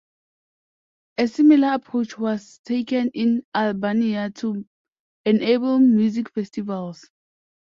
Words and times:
A 1.19 1.27
similar 1.27 1.73
approach 1.73 2.17
was 2.17 2.59
taken 2.65 3.09
in 3.09 3.45
Albania 3.53 4.31
to 4.31 4.65
enable 5.27 5.77
music 5.77 6.31
festivals. 6.33 7.07